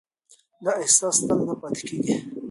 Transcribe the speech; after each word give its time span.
دا 0.63 0.71
احساس 0.83 1.17
تل 1.27 1.39
نه 1.47 1.55
پاتې 1.61 1.83
کېږي. 1.87 2.15